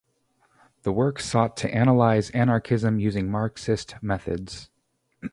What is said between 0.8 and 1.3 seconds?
The work